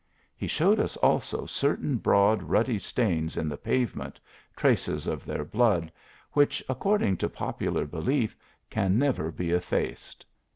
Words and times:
He 0.35 0.47
showed 0.47 0.79
us 0.79 0.97
also 0.97 1.45
certain 1.45 1.97
broad 1.97 2.41
ruddy 2.41 2.79
stains 2.79 3.37
in 3.37 3.47
the 3.47 3.55
pavement, 3.55 4.19
traces 4.55 5.05
of 5.05 5.25
their 5.25 5.45
blood, 5.45 5.91
which, 6.31 6.63
according 6.67 7.17
to 7.17 7.29
popular 7.29 7.85
belief, 7.85 8.35
can 8.71 8.97
never 8.97 9.29
be 9.31 9.51
effaced. 9.51 10.25